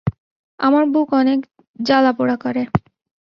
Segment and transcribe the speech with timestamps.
[0.59, 1.39] আমার বুক অনেক
[1.79, 2.63] জ্বালা-পোড়া করে।